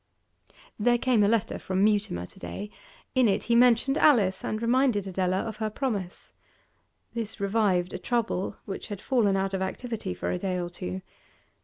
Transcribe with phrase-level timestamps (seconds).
[0.79, 2.71] There came a letter from Mutimer to day;
[3.13, 6.33] in it he mentioned Alice and reminded Adela of her promise.
[7.13, 11.01] This revived a trouble which had fallen out of activity for a day or two.